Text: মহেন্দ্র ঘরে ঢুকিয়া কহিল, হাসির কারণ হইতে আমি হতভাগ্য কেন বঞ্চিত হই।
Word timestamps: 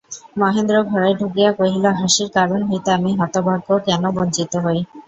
মহেন্দ্র 0.37 0.75
ঘরে 0.89 1.09
ঢুকিয়া 1.19 1.51
কহিল, 1.53 1.85
হাসির 1.99 2.29
কারণ 2.37 2.59
হইতে 2.69 2.89
আমি 2.97 3.11
হতভাগ্য 3.19 3.67
কেন 3.87 4.03
বঞ্চিত 4.15 4.53
হই। 4.63 4.79